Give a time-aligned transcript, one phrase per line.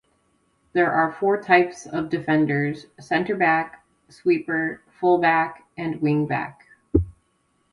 [0.73, 6.65] There are four types of defenders: centre-back, sweeper, full-back, and wing-back.